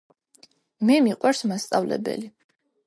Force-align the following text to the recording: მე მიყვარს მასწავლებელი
მე 0.89 0.97
მიყვარს 1.09 1.45
მასწავლებელი 1.53 2.35